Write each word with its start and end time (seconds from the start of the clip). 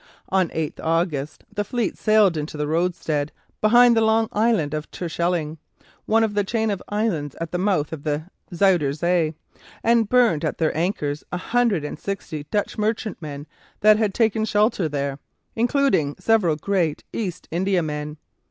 On 0.29 0.49
8 0.51 0.79
August 0.79 1.43
the 1.53 1.63
fleet 1.63 1.95
sailed 1.95 2.35
into 2.35 2.57
the 2.57 2.65
roadstead 2.65 3.31
behind 3.61 3.95
the 3.95 4.01
long 4.01 4.29
island 4.31 4.73
of 4.73 4.89
Terschelling, 4.89 5.59
one 6.07 6.23
of 6.23 6.33
the 6.33 6.43
chain 6.43 6.71
of 6.71 6.81
islands 6.89 7.35
at 7.39 7.51
the 7.51 7.59
mouth 7.59 7.93
of 7.93 8.01
the 8.01 8.23
Zuyder 8.51 8.93
Zee, 8.93 9.35
and 9.83 10.09
burned 10.09 10.43
at 10.43 10.57
their 10.57 10.75
anchors 10.75 11.23
a 11.31 11.37
hundred 11.37 11.85
and 11.85 11.99
sixty 11.99 12.45
Dutch 12.49 12.79
merchantmen 12.79 13.45
that 13.81 13.97
had 13.99 14.15
taken 14.15 14.43
shelter 14.43 14.89
there, 14.89 15.19
including 15.55 16.15
several 16.17 16.55
great 16.55 17.03
East 17.13 17.47
Indiamen. 17.51 18.17